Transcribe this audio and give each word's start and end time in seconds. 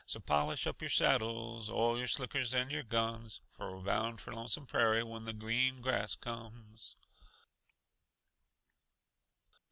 So 0.07 0.19
polish 0.19 0.65
up 0.65 0.81
your 0.81 0.89
saddles, 0.89 1.69
oil 1.69 1.95
your 1.99 2.07
slickers 2.07 2.55
and 2.55 2.71
your 2.71 2.81
guns, 2.81 3.39
For 3.51 3.71
we're 3.77 3.83
bound 3.83 4.19
for 4.19 4.33
Lonesome 4.33 4.65
Prairie 4.65 5.03
when 5.03 5.25
the 5.25 5.31
green 5.31 5.79
grass 5.79 6.15
comes." 6.15 6.95